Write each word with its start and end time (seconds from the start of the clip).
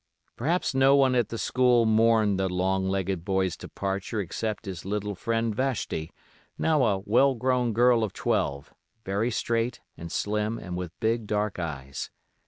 Perhaps 0.35 0.73
no 0.73 0.95
one 0.95 1.13
at 1.13 1.29
the 1.29 1.37
school 1.37 1.85
mourned 1.85 2.39
the 2.39 2.49
long 2.49 2.89
legged 2.89 3.23
boy's 3.23 3.55
departure 3.55 4.19
except 4.19 4.65
his 4.65 4.83
little 4.83 5.13
friend 5.13 5.53
Vashti, 5.53 6.09
now 6.57 6.83
a 6.83 6.99
well 7.05 7.35
grown 7.35 7.71
girl 7.71 8.03
of 8.03 8.11
twelve, 8.11 8.73
very 9.05 9.29
straight 9.29 9.79
and 9.95 10.11
slim 10.11 10.57
and 10.57 10.75
with 10.75 10.99
big 10.99 11.27
dark 11.27 11.59
eyes. 11.59 12.09